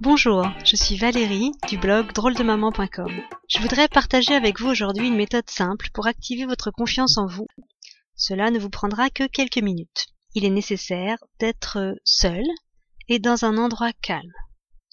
Bonjour, 0.00 0.46
je 0.64 0.76
suis 0.76 0.96
Valérie 0.96 1.50
du 1.68 1.76
blog 1.76 2.12
drôledemaman.com. 2.12 3.10
Je 3.48 3.58
voudrais 3.58 3.88
partager 3.88 4.32
avec 4.32 4.60
vous 4.60 4.68
aujourd'hui 4.68 5.08
une 5.08 5.16
méthode 5.16 5.50
simple 5.50 5.88
pour 5.92 6.06
activer 6.06 6.46
votre 6.46 6.70
confiance 6.70 7.18
en 7.18 7.26
vous. 7.26 7.48
Cela 8.14 8.52
ne 8.52 8.60
vous 8.60 8.70
prendra 8.70 9.10
que 9.10 9.26
quelques 9.26 9.58
minutes. 9.58 10.06
Il 10.34 10.44
est 10.44 10.50
nécessaire 10.50 11.18
d'être 11.40 11.96
seul 12.04 12.44
et 13.08 13.18
dans 13.18 13.44
un 13.44 13.58
endroit 13.58 13.92
calme. 13.92 14.32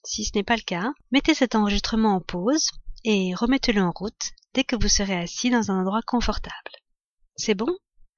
Si 0.03 0.25
ce 0.25 0.31
n'est 0.33 0.43
pas 0.43 0.55
le 0.55 0.63
cas, 0.63 0.91
mettez 1.11 1.35
cet 1.35 1.53
enregistrement 1.53 2.15
en 2.15 2.21
pause 2.21 2.71
et 3.03 3.35
remettez-le 3.35 3.83
en 3.83 3.91
route 3.91 4.31
dès 4.55 4.63
que 4.63 4.75
vous 4.75 4.89
serez 4.89 5.17
assis 5.17 5.51
dans 5.51 5.69
un 5.69 5.81
endroit 5.81 6.01
confortable. 6.07 6.71
C'est 7.35 7.53
bon? 7.53 7.77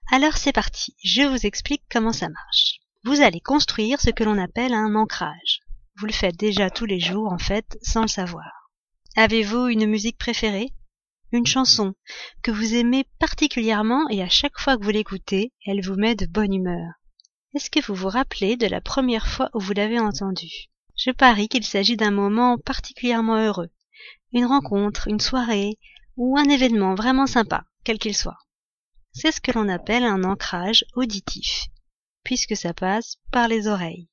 Alors 0.09 0.37
c'est 0.37 0.53
parti, 0.53 0.95
je 1.03 1.23
vous 1.23 1.45
explique 1.45 1.83
comment 1.91 2.13
ça 2.13 2.29
marche. 2.29 2.79
Vous 3.03 3.19
allez 3.19 3.41
construire 3.41 3.99
ce 3.99 4.09
que 4.09 4.23
l'on 4.23 4.41
appelle 4.41 4.73
un 4.73 4.95
ancrage. 4.95 5.59
Vous 5.99 6.05
le 6.05 6.13
faites 6.13 6.37
déjà 6.37 6.69
tous 6.69 6.85
les 6.85 6.99
jours 6.99 7.33
en 7.33 7.39
fait 7.39 7.79
sans 7.81 8.03
le 8.03 8.07
savoir. 8.07 8.69
Avez-vous 9.15 9.65
une 9.67 9.87
musique 9.87 10.19
préférée? 10.19 10.71
Une 11.31 11.47
chanson 11.47 11.95
que 12.43 12.51
vous 12.51 12.75
aimez 12.75 13.05
particulièrement 13.17 14.07
et 14.09 14.21
à 14.21 14.29
chaque 14.29 14.59
fois 14.59 14.77
que 14.77 14.83
vous 14.83 14.91
l'écoutez, 14.91 15.53
elle 15.65 15.83
vous 15.83 15.95
met 15.95 16.13
de 16.13 16.27
bonne 16.27 16.53
humeur. 16.53 16.87
Est-ce 17.55 17.71
que 17.71 17.83
vous 17.83 17.95
vous 17.95 18.09
rappelez 18.09 18.57
de 18.57 18.67
la 18.67 18.79
première 18.79 19.27
fois 19.27 19.49
où 19.55 19.59
vous 19.59 19.73
l'avez 19.73 19.99
entendue 19.99 20.67
Je 20.95 21.09
parie 21.09 21.47
qu'il 21.47 21.65
s'agit 21.65 21.97
d'un 21.97 22.11
moment 22.11 22.59
particulièrement 22.59 23.37
heureux. 23.37 23.71
Une 24.33 24.45
rencontre, 24.45 25.07
une 25.07 25.19
soirée 25.19 25.79
ou 26.15 26.37
un 26.37 26.47
événement 26.47 26.93
vraiment 26.93 27.25
sympa, 27.25 27.63
quel 27.83 27.97
qu'il 27.97 28.15
soit. 28.15 28.37
C'est 29.13 29.31
ce 29.31 29.41
que 29.41 29.51
l'on 29.51 29.67
appelle 29.67 30.03
un 30.03 30.23
ancrage 30.23 30.85
auditif, 30.93 31.63
puisque 32.23 32.55
ça 32.55 32.75
passe 32.75 33.17
par 33.31 33.47
les 33.47 33.67
oreilles. 33.67 34.09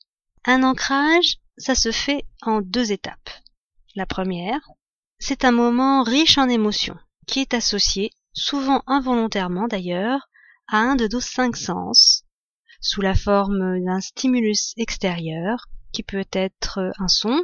Un 0.46 0.62
ancrage, 0.62 1.40
ça 1.56 1.74
se 1.74 1.92
fait 1.92 2.24
en 2.42 2.60
deux 2.60 2.92
étapes. 2.92 3.30
La 3.94 4.06
première, 4.06 4.60
c'est 5.18 5.44
un 5.44 5.52
moment 5.52 6.02
riche 6.02 6.38
en 6.38 6.48
émotions, 6.48 6.98
qui 7.26 7.40
est 7.40 7.54
associé, 7.54 8.10
souvent 8.32 8.82
involontairement 8.86 9.68
d'ailleurs, 9.68 10.28
à 10.68 10.78
un 10.78 10.96
de 10.96 11.08
nos 11.10 11.20
cinq 11.20 11.56
sens, 11.56 12.24
sous 12.80 13.00
la 13.00 13.14
forme 13.14 13.82
d'un 13.84 14.00
stimulus 14.00 14.74
extérieur, 14.76 15.66
qui 15.92 16.02
peut 16.02 16.26
être 16.32 16.92
un 16.98 17.08
son, 17.08 17.40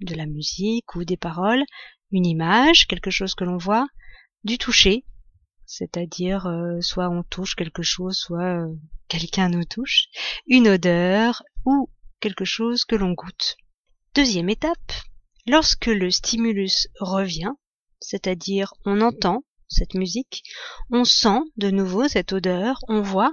de 0.00 0.14
la 0.14 0.26
musique 0.26 0.94
ou 0.94 1.04
des 1.04 1.16
paroles, 1.16 1.64
une 2.10 2.26
image, 2.26 2.86
quelque 2.86 3.10
chose 3.10 3.34
que 3.34 3.44
l'on 3.44 3.58
voit, 3.58 3.86
du 4.44 4.58
toucher, 4.58 5.04
c'est-à-dire 5.66 6.46
euh, 6.46 6.80
soit 6.80 7.08
on 7.08 7.22
touche 7.22 7.54
quelque 7.54 7.82
chose, 7.82 8.16
soit 8.16 8.60
euh, 8.60 8.74
quelqu'un 9.08 9.48
nous 9.48 9.64
touche, 9.64 10.08
une 10.46 10.68
odeur 10.68 11.42
ou 11.64 11.88
quelque 12.22 12.44
chose 12.44 12.84
que 12.84 12.96
l'on 12.96 13.12
goûte. 13.12 13.56
Deuxième 14.14 14.48
étape, 14.48 14.92
lorsque 15.46 15.86
le 15.86 16.10
stimulus 16.10 16.86
revient, 17.00 17.52
c'est-à-dire 18.00 18.72
on 18.86 19.00
entend 19.00 19.44
cette 19.68 19.94
musique, 19.94 20.44
on 20.90 21.04
sent 21.04 21.40
de 21.56 21.70
nouveau 21.70 22.08
cette 22.08 22.32
odeur, 22.32 22.78
on 22.88 23.02
voit 23.02 23.32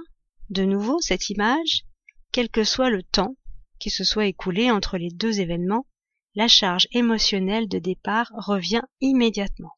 de 0.50 0.64
nouveau 0.64 1.00
cette 1.00 1.30
image, 1.30 1.84
quel 2.32 2.48
que 2.48 2.64
soit 2.64 2.90
le 2.90 3.02
temps 3.02 3.36
qui 3.78 3.90
se 3.90 4.04
soit 4.04 4.26
écoulé 4.26 4.70
entre 4.70 4.98
les 4.98 5.10
deux 5.10 5.40
événements, 5.40 5.86
la 6.34 6.48
charge 6.48 6.88
émotionnelle 6.92 7.68
de 7.68 7.78
départ 7.78 8.30
revient 8.36 8.82
immédiatement. 9.00 9.72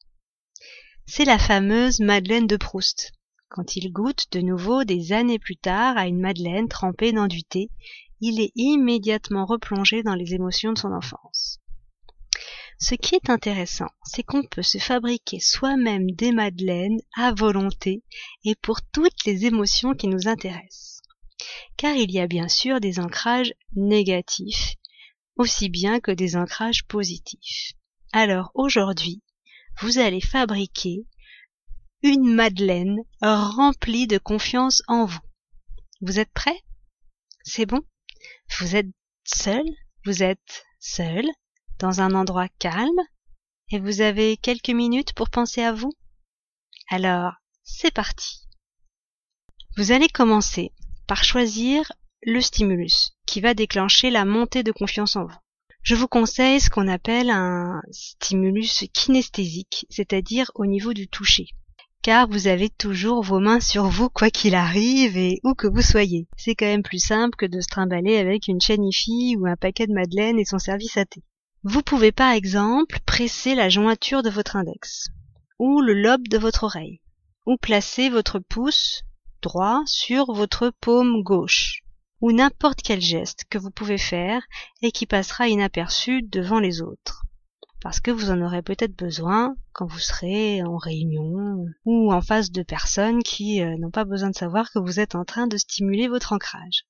C'est 1.05 1.25
la 1.25 1.37
fameuse 1.37 1.99
Madeleine 1.99 2.47
de 2.47 2.57
Proust, 2.57 3.11
quand 3.49 3.75
il 3.75 3.91
goûte 3.91 4.25
de 4.31 4.41
nouveau 4.41 4.83
des 4.83 5.13
années 5.13 5.39
plus 5.39 5.57
tard 5.57 5.97
à 5.97 6.07
une 6.07 6.19
madeleine 6.19 6.67
trempée 6.67 7.11
dans 7.11 7.27
du 7.27 7.43
thé 7.43 7.69
il 8.25 8.39
est 8.39 8.53
immédiatement 8.55 9.45
replongé 9.45 10.01
dans 10.01 10.15
les 10.15 10.33
émotions 10.33 10.71
de 10.71 10.79
son 10.79 10.93
enfance. 10.93 11.59
Ce 12.79 12.95
qui 12.95 13.15
est 13.15 13.29
intéressant, 13.29 13.89
c'est 14.05 14.23
qu'on 14.23 14.43
peut 14.43 14.63
se 14.63 14.77
fabriquer 14.77 15.41
soi-même 15.41 16.09
des 16.11 16.31
madeleines 16.31 17.01
à 17.17 17.33
volonté 17.33 18.01
et 18.45 18.55
pour 18.55 18.81
toutes 18.81 19.25
les 19.25 19.45
émotions 19.45 19.93
qui 19.93 20.07
nous 20.07 20.29
intéressent. 20.29 21.01
Car 21.75 21.95
il 21.95 22.11
y 22.11 22.19
a 22.21 22.27
bien 22.27 22.47
sûr 22.47 22.79
des 22.79 23.01
ancrages 23.01 23.53
négatifs, 23.75 24.75
aussi 25.35 25.67
bien 25.67 25.99
que 25.99 26.11
des 26.11 26.37
ancrages 26.37 26.85
positifs. 26.85 27.73
Alors 28.13 28.51
aujourd'hui, 28.53 29.21
vous 29.81 29.97
allez 29.97 30.21
fabriquer 30.21 31.05
une 32.03 32.33
madeleine 32.33 32.99
remplie 33.21 34.07
de 34.07 34.17
confiance 34.17 34.81
en 34.87 35.03
vous. 35.03 35.19
Vous 35.99 36.19
êtes 36.19 36.31
prêts? 36.31 36.63
C'est 37.43 37.65
bon? 37.65 37.81
Vous 38.59 38.75
êtes 38.75 38.87
seul, 39.23 39.65
vous 40.05 40.23
êtes 40.23 40.65
seul, 40.79 41.25
dans 41.79 42.01
un 42.01 42.13
endroit 42.13 42.49
calme, 42.59 43.01
et 43.71 43.79
vous 43.79 44.01
avez 44.01 44.37
quelques 44.37 44.69
minutes 44.69 45.13
pour 45.13 45.29
penser 45.29 45.61
à 45.61 45.73
vous 45.73 45.91
Alors, 46.89 47.33
c'est 47.63 47.93
parti. 47.93 48.47
Vous 49.77 49.91
allez 49.91 50.09
commencer 50.09 50.71
par 51.07 51.23
choisir 51.23 51.91
le 52.21 52.41
stimulus 52.41 53.13
qui 53.25 53.41
va 53.41 53.53
déclencher 53.53 54.11
la 54.11 54.25
montée 54.25 54.63
de 54.63 54.71
confiance 54.71 55.15
en 55.15 55.25
vous. 55.25 55.39
Je 55.81 55.95
vous 55.95 56.07
conseille 56.07 56.61
ce 56.61 56.69
qu'on 56.69 56.87
appelle 56.87 57.29
un 57.29 57.81
stimulus 57.91 58.85
kinesthésique, 58.93 59.85
c'est-à-dire 59.89 60.51
au 60.55 60.65
niveau 60.65 60.93
du 60.93 61.07
toucher 61.07 61.47
car 62.03 62.27
vous 62.27 62.47
avez 62.47 62.69
toujours 62.69 63.23
vos 63.23 63.39
mains 63.39 63.61
sur 63.61 63.85
vous 63.85 64.09
quoi 64.09 64.29
qu'il 64.29 64.55
arrive 64.55 65.17
et 65.17 65.39
où 65.45 65.53
que 65.53 65.67
vous 65.67 65.81
soyez. 65.81 66.27
C'est 66.35 66.53
quand 66.53 66.65
même 66.65 66.83
plus 66.83 67.03
simple 67.03 67.37
que 67.37 67.45
de 67.45 67.61
se 67.61 67.67
trimballer 67.67 68.17
avec 68.17 68.49
une 68.49 68.59
chaîne 68.59 68.83
IFI 68.83 69.37
ou 69.37 69.47
un 69.47 69.55
paquet 69.55 69.87
de 69.87 69.93
madeleine 69.93 70.37
et 70.37 70.43
son 70.43 70.59
service 70.59 70.97
à 70.97 71.05
thé. 71.05 71.23
Vous 71.63 71.81
pouvez 71.81 72.11
par 72.11 72.33
exemple 72.33 72.99
presser 73.05 73.55
la 73.55 73.69
jointure 73.69 74.21
de 74.21 74.29
votre 74.29 74.57
index, 74.57 75.07
ou 75.59 75.79
le 75.79 75.93
lobe 75.93 76.27
de 76.27 76.37
votre 76.37 76.65
oreille, 76.65 76.99
ou 77.45 77.55
placer 77.55 78.09
votre 78.09 78.37
pouce 78.37 79.03
droit 79.41 79.81
sur 79.85 80.33
votre 80.33 80.73
paume 80.81 81.23
gauche, 81.23 81.83
ou 82.19 82.33
n'importe 82.33 82.81
quel 82.81 82.99
geste 82.99 83.45
que 83.49 83.57
vous 83.57 83.71
pouvez 83.71 83.97
faire 83.97 84.41
et 84.81 84.91
qui 84.91 85.05
passera 85.05 85.47
inaperçu 85.47 86.21
devant 86.21 86.59
les 86.59 86.81
autres 86.81 87.23
parce 87.83 87.99
que 87.99 88.11
vous 88.11 88.31
en 88.31 88.41
aurez 88.41 88.61
peut-être 88.61 88.95
besoin 88.95 89.57
quand 89.73 89.85
vous 89.85 89.99
serez 89.99 90.63
en 90.63 90.77
réunion 90.77 91.65
ou 91.83 92.13
en 92.13 92.21
face 92.21 92.49
de 92.49 92.63
personnes 92.63 93.21
qui 93.21 93.61
euh, 93.61 93.75
n'ont 93.77 93.91
pas 93.91 94.05
besoin 94.05 94.29
de 94.29 94.35
savoir 94.35 94.71
que 94.71 94.79
vous 94.79 95.01
êtes 95.01 95.15
en 95.15 95.25
train 95.25 95.47
de 95.47 95.57
stimuler 95.57 96.07
votre 96.07 96.31
ancrage. 96.31 96.85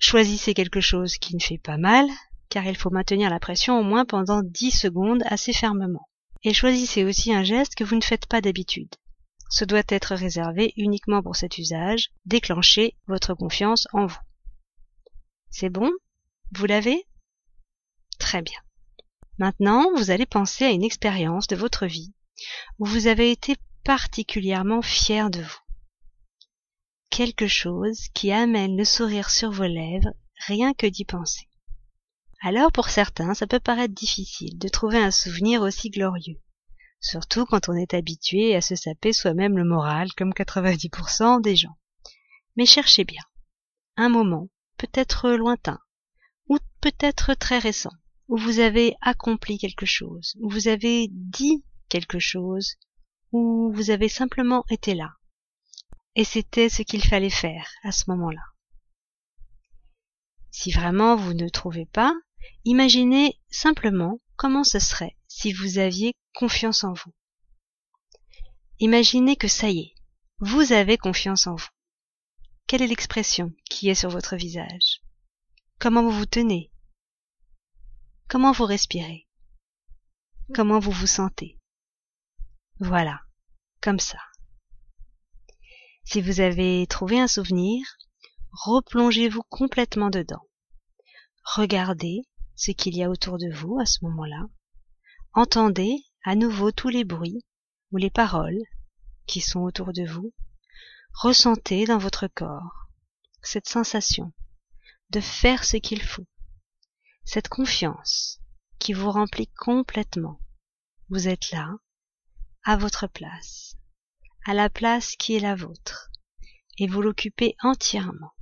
Choisissez 0.00 0.54
quelque 0.54 0.80
chose 0.80 1.18
qui 1.18 1.36
ne 1.36 1.42
fait 1.42 1.58
pas 1.58 1.76
mal, 1.76 2.06
car 2.48 2.64
il 2.64 2.74
faut 2.74 2.88
maintenir 2.88 3.28
la 3.28 3.38
pression 3.38 3.78
au 3.78 3.82
moins 3.82 4.06
pendant 4.06 4.40
10 4.42 4.70
secondes 4.70 5.22
assez 5.26 5.52
fermement. 5.52 6.08
Et 6.42 6.54
choisissez 6.54 7.04
aussi 7.04 7.34
un 7.34 7.42
geste 7.42 7.74
que 7.74 7.84
vous 7.84 7.96
ne 7.96 8.02
faites 8.02 8.24
pas 8.24 8.40
d'habitude. 8.40 8.94
Ce 9.50 9.66
doit 9.66 9.82
être 9.90 10.14
réservé 10.14 10.72
uniquement 10.78 11.22
pour 11.22 11.36
cet 11.36 11.58
usage, 11.58 12.12
déclenchez 12.24 12.96
votre 13.08 13.34
confiance 13.34 13.86
en 13.92 14.06
vous. 14.06 14.20
C'est 15.50 15.68
bon? 15.68 15.90
Vous 16.52 16.64
l'avez? 16.64 17.04
Très 18.18 18.40
bien. 18.40 18.58
Maintenant, 19.40 19.86
vous 19.96 20.10
allez 20.10 20.26
penser 20.26 20.66
à 20.66 20.70
une 20.70 20.84
expérience 20.84 21.46
de 21.46 21.56
votre 21.56 21.86
vie 21.86 22.12
où 22.78 22.84
vous 22.84 23.06
avez 23.06 23.30
été 23.30 23.56
particulièrement 23.84 24.82
fier 24.82 25.30
de 25.30 25.40
vous. 25.40 25.58
Quelque 27.08 27.46
chose 27.46 28.08
qui 28.12 28.32
amène 28.32 28.76
le 28.76 28.84
sourire 28.84 29.30
sur 29.30 29.50
vos 29.50 29.66
lèvres 29.66 30.12
rien 30.46 30.74
que 30.74 30.86
d'y 30.86 31.06
penser. 31.06 31.48
Alors 32.42 32.70
pour 32.70 32.90
certains, 32.90 33.32
ça 33.32 33.46
peut 33.46 33.60
paraître 33.60 33.94
difficile 33.94 34.58
de 34.58 34.68
trouver 34.68 34.98
un 34.98 35.10
souvenir 35.10 35.62
aussi 35.62 35.88
glorieux, 35.88 36.38
surtout 37.00 37.46
quand 37.46 37.70
on 37.70 37.74
est 37.74 37.94
habitué 37.94 38.54
à 38.54 38.60
se 38.60 38.74
saper 38.74 39.14
soi-même 39.14 39.56
le 39.56 39.64
moral 39.64 40.12
comme 40.18 40.34
90% 40.34 41.40
des 41.40 41.56
gens. 41.56 41.78
Mais 42.56 42.66
cherchez 42.66 43.04
bien. 43.04 43.22
Un 43.96 44.10
moment, 44.10 44.50
peut-être 44.76 45.30
lointain, 45.30 45.80
ou 46.50 46.58
peut-être 46.82 47.32
très 47.32 47.58
récent, 47.58 47.92
où 48.30 48.36
vous 48.36 48.60
avez 48.60 48.94
accompli 49.00 49.58
quelque 49.58 49.86
chose, 49.86 50.36
où 50.40 50.48
vous 50.48 50.68
avez 50.68 51.08
dit 51.10 51.64
quelque 51.88 52.20
chose, 52.20 52.76
où 53.32 53.72
vous 53.74 53.90
avez 53.90 54.08
simplement 54.08 54.64
été 54.70 54.94
là. 54.94 55.10
Et 56.14 56.22
c'était 56.22 56.68
ce 56.68 56.82
qu'il 56.82 57.04
fallait 57.04 57.28
faire 57.28 57.68
à 57.82 57.90
ce 57.90 58.04
moment-là. 58.08 58.42
Si 60.52 60.70
vraiment 60.70 61.16
vous 61.16 61.34
ne 61.34 61.48
trouvez 61.48 61.86
pas, 61.86 62.14
imaginez 62.64 63.36
simplement 63.50 64.20
comment 64.36 64.64
ce 64.64 64.78
serait 64.78 65.16
si 65.26 65.52
vous 65.52 65.78
aviez 65.78 66.14
confiance 66.32 66.84
en 66.84 66.92
vous. 66.92 67.12
Imaginez 68.78 69.34
que 69.34 69.48
ça 69.48 69.70
y 69.70 69.80
est, 69.80 69.94
vous 70.38 70.72
avez 70.72 70.98
confiance 70.98 71.48
en 71.48 71.56
vous. 71.56 71.68
Quelle 72.68 72.82
est 72.82 72.86
l'expression 72.86 73.52
qui 73.68 73.88
est 73.88 73.96
sur 73.96 74.10
votre 74.10 74.36
visage? 74.36 75.02
Comment 75.80 76.04
vous 76.04 76.12
vous 76.12 76.26
tenez? 76.26 76.69
Comment 78.30 78.52
vous 78.52 78.64
respirez? 78.64 79.26
Comment 80.54 80.78
vous 80.78 80.92
vous 80.92 81.08
sentez? 81.08 81.58
Voilà, 82.78 83.22
comme 83.80 83.98
ça. 83.98 84.20
Si 86.04 86.20
vous 86.20 86.38
avez 86.38 86.86
trouvé 86.86 87.18
un 87.18 87.26
souvenir, 87.26 87.84
replongez-vous 88.52 89.42
complètement 89.48 90.10
dedans. 90.10 90.46
Regardez 91.42 92.22
ce 92.54 92.70
qu'il 92.70 92.96
y 92.96 93.02
a 93.02 93.10
autour 93.10 93.36
de 93.36 93.52
vous 93.52 93.80
à 93.80 93.84
ce 93.84 93.98
moment-là. 94.04 94.46
Entendez 95.32 95.96
à 96.22 96.36
nouveau 96.36 96.70
tous 96.70 96.88
les 96.88 97.02
bruits 97.02 97.44
ou 97.90 97.96
les 97.96 98.10
paroles 98.10 98.62
qui 99.26 99.40
sont 99.40 99.62
autour 99.62 99.92
de 99.92 100.04
vous. 100.04 100.32
Ressentez 101.14 101.84
dans 101.84 101.98
votre 101.98 102.28
corps 102.28 102.86
cette 103.42 103.68
sensation 103.68 104.32
de 105.10 105.18
faire 105.18 105.64
ce 105.64 105.78
qu'il 105.78 106.00
faut, 106.00 106.28
cette 107.24 107.48
confiance 107.48 108.40
qui 108.78 108.92
vous 108.92 109.10
remplit 109.10 109.48
complètement. 109.48 110.40
Vous 111.08 111.28
êtes 111.28 111.50
là, 111.50 111.70
à 112.64 112.76
votre 112.76 113.06
place, 113.06 113.76
à 114.46 114.54
la 114.54 114.70
place 114.70 115.16
qui 115.16 115.34
est 115.34 115.40
la 115.40 115.54
vôtre, 115.54 116.10
et 116.78 116.86
vous 116.86 117.02
l'occupez 117.02 117.56
entièrement. 117.62 118.32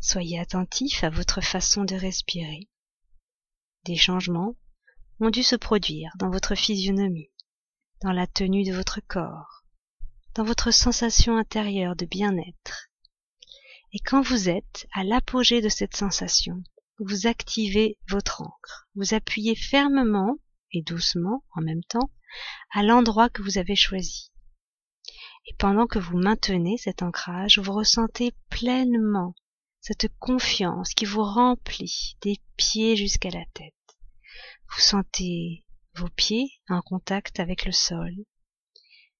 Soyez 0.00 0.40
attentif 0.40 1.04
à 1.04 1.10
votre 1.10 1.40
façon 1.40 1.84
de 1.84 1.94
respirer. 1.94 2.68
Des 3.84 3.96
changements 3.96 4.56
ont 5.20 5.30
dû 5.30 5.42
se 5.42 5.56
produire 5.56 6.10
dans 6.18 6.30
votre 6.30 6.56
physionomie, 6.56 7.30
dans 8.02 8.12
la 8.12 8.26
tenue 8.26 8.64
de 8.64 8.72
votre 8.72 9.00
corps, 9.00 9.64
dans 10.34 10.44
votre 10.44 10.72
sensation 10.72 11.36
intérieure 11.36 11.94
de 11.94 12.06
bien-être. 12.06 12.90
Et 13.92 14.00
quand 14.00 14.22
vous 14.22 14.48
êtes 14.48 14.88
à 14.92 15.04
l'apogée 15.04 15.60
de 15.60 15.68
cette 15.68 15.94
sensation, 15.96 16.62
vous 17.04 17.26
activez 17.26 17.98
votre 18.08 18.42
encre, 18.42 18.88
vous 18.94 19.14
appuyez 19.14 19.54
fermement 19.54 20.38
et 20.72 20.82
doucement 20.82 21.44
en 21.54 21.60
même 21.60 21.82
temps 21.84 22.10
à 22.72 22.82
l'endroit 22.82 23.28
que 23.28 23.42
vous 23.42 23.58
avez 23.58 23.76
choisi. 23.76 24.32
Et 25.46 25.54
pendant 25.58 25.86
que 25.86 25.98
vous 25.98 26.16
maintenez 26.16 26.76
cet 26.78 27.02
ancrage, 27.02 27.58
vous 27.58 27.72
ressentez 27.72 28.32
pleinement 28.48 29.34
cette 29.80 30.08
confiance 30.18 30.94
qui 30.94 31.04
vous 31.04 31.24
remplit 31.24 32.16
des 32.22 32.38
pieds 32.56 32.94
jusqu'à 32.96 33.30
la 33.30 33.44
tête. 33.52 33.74
Vous 34.72 34.80
sentez 34.80 35.64
vos 35.96 36.08
pieds 36.08 36.60
en 36.68 36.80
contact 36.80 37.40
avec 37.40 37.64
le 37.64 37.72
sol. 37.72 38.12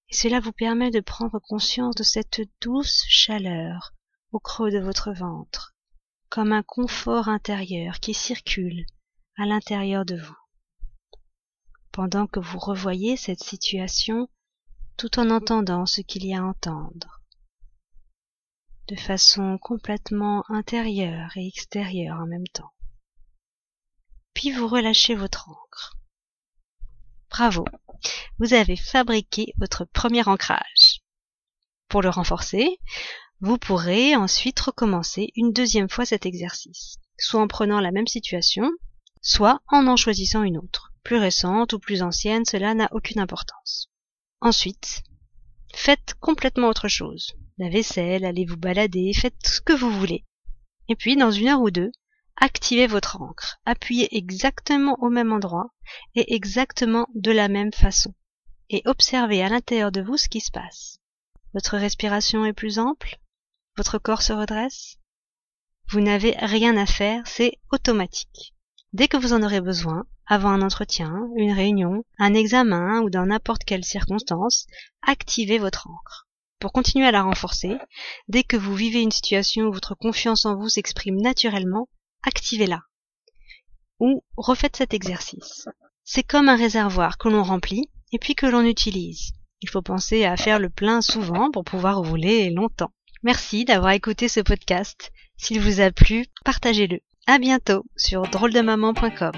Et 0.08 0.14
cela 0.14 0.40
vous 0.40 0.52
permet 0.52 0.90
de 0.90 1.00
prendre 1.00 1.40
conscience 1.40 1.96
de 1.96 2.04
cette 2.04 2.40
douce 2.60 3.04
chaleur 3.08 3.92
au 4.30 4.38
creux 4.38 4.70
de 4.70 4.78
votre 4.78 5.12
ventre, 5.12 5.74
comme 6.32 6.52
un 6.52 6.62
confort 6.62 7.28
intérieur 7.28 8.00
qui 8.00 8.14
circule 8.14 8.86
à 9.36 9.44
l'intérieur 9.44 10.06
de 10.06 10.16
vous. 10.16 10.38
Pendant 11.92 12.26
que 12.26 12.40
vous 12.40 12.58
revoyez 12.58 13.18
cette 13.18 13.44
situation 13.44 14.30
tout 14.96 15.20
en 15.20 15.28
entendant 15.28 15.84
ce 15.84 16.00
qu'il 16.00 16.24
y 16.24 16.34
a 16.34 16.38
à 16.38 16.44
entendre, 16.44 17.20
de 18.88 18.96
façon 18.96 19.58
complètement 19.58 20.42
intérieure 20.48 21.30
et 21.36 21.46
extérieure 21.46 22.18
en 22.18 22.26
même 22.26 22.48
temps 22.48 22.72
puis 24.34 24.50
vous 24.50 24.66
relâchez 24.66 25.14
votre 25.14 25.50
encre. 25.50 25.98
Bravo, 27.30 27.66
vous 28.38 28.54
avez 28.54 28.76
fabriqué 28.76 29.52
votre 29.58 29.84
premier 29.84 30.26
ancrage. 30.26 30.81
Pour 31.92 32.00
le 32.00 32.08
renforcer, 32.08 32.80
vous 33.40 33.58
pourrez 33.58 34.16
ensuite 34.16 34.58
recommencer 34.58 35.30
une 35.36 35.52
deuxième 35.52 35.90
fois 35.90 36.06
cet 36.06 36.24
exercice, 36.24 36.96
soit 37.18 37.42
en 37.42 37.48
prenant 37.48 37.80
la 37.80 37.92
même 37.92 38.06
situation, 38.06 38.70
soit 39.20 39.60
en 39.68 39.86
en 39.86 39.96
choisissant 39.96 40.42
une 40.42 40.56
autre, 40.56 40.94
plus 41.04 41.18
récente 41.18 41.74
ou 41.74 41.78
plus 41.78 42.00
ancienne, 42.00 42.46
cela 42.46 42.72
n'a 42.72 42.88
aucune 42.92 43.20
importance. 43.20 43.90
Ensuite, 44.40 45.02
faites 45.74 46.14
complètement 46.18 46.68
autre 46.68 46.88
chose. 46.88 47.34
La 47.58 47.68
vaisselle, 47.68 48.24
allez 48.24 48.46
vous 48.46 48.56
balader, 48.56 49.12
faites 49.12 49.46
ce 49.46 49.60
que 49.60 49.74
vous 49.74 49.90
voulez. 49.90 50.24
Et 50.88 50.96
puis, 50.96 51.14
dans 51.14 51.30
une 51.30 51.48
heure 51.48 51.60
ou 51.60 51.70
deux, 51.70 51.92
activez 52.36 52.86
votre 52.86 53.20
encre, 53.20 53.58
appuyez 53.66 54.16
exactement 54.16 54.96
au 55.02 55.10
même 55.10 55.30
endroit 55.30 55.74
et 56.14 56.34
exactement 56.34 57.06
de 57.14 57.32
la 57.32 57.48
même 57.48 57.74
façon, 57.74 58.14
et 58.70 58.80
observez 58.86 59.42
à 59.42 59.50
l'intérieur 59.50 59.92
de 59.92 60.00
vous 60.00 60.16
ce 60.16 60.30
qui 60.30 60.40
se 60.40 60.50
passe. 60.50 61.01
Votre 61.54 61.76
respiration 61.76 62.44
est 62.44 62.52
plus 62.52 62.78
ample, 62.78 63.18
votre 63.76 63.98
corps 63.98 64.22
se 64.22 64.32
redresse? 64.32 64.98
Vous 65.90 66.00
n'avez 66.00 66.32
rien 66.38 66.76
à 66.76 66.86
faire, 66.86 67.26
c'est 67.26 67.58
automatique. 67.70 68.54
Dès 68.92 69.08
que 69.08 69.16
vous 69.16 69.32
en 69.32 69.42
aurez 69.42 69.60
besoin, 69.60 70.04
avant 70.26 70.50
un 70.50 70.62
entretien, 70.62 71.28
une 71.36 71.52
réunion, 71.52 72.04
un 72.18 72.34
examen 72.34 73.00
ou 73.00 73.10
dans 73.10 73.26
n'importe 73.26 73.64
quelle 73.64 73.84
circonstance, 73.84 74.66
activez 75.06 75.58
votre 75.58 75.88
encre. 75.88 76.28
Pour 76.58 76.72
continuer 76.72 77.06
à 77.06 77.10
la 77.10 77.22
renforcer, 77.22 77.76
dès 78.28 78.44
que 78.44 78.56
vous 78.56 78.74
vivez 78.74 79.02
une 79.02 79.10
situation 79.10 79.64
où 79.64 79.72
votre 79.72 79.94
confiance 79.94 80.46
en 80.46 80.56
vous 80.56 80.68
s'exprime 80.68 81.20
naturellement, 81.20 81.88
activez-la. 82.22 82.82
Ou 84.00 84.22
refaites 84.36 84.76
cet 84.76 84.94
exercice. 84.94 85.66
C'est 86.04 86.22
comme 86.22 86.48
un 86.48 86.56
réservoir 86.56 87.18
que 87.18 87.28
l'on 87.28 87.42
remplit 87.42 87.90
et 88.12 88.18
puis 88.18 88.34
que 88.34 88.46
l'on 88.46 88.64
utilise. 88.64 89.32
Il 89.62 89.70
faut 89.70 89.82
penser 89.82 90.24
à 90.24 90.36
faire 90.36 90.58
le 90.58 90.68
plein 90.68 91.00
souvent 91.00 91.50
pour 91.50 91.64
pouvoir 91.64 91.98
rouler 91.98 92.50
longtemps. 92.50 92.92
Merci 93.22 93.64
d'avoir 93.64 93.92
écouté 93.92 94.28
ce 94.28 94.40
podcast. 94.40 95.12
S'il 95.36 95.60
vous 95.60 95.80
a 95.80 95.90
plu, 95.90 96.26
partagez-le. 96.44 96.98
À 97.26 97.38
bientôt 97.38 97.84
sur 97.96 98.22
drôledemaman.com. 98.22 99.32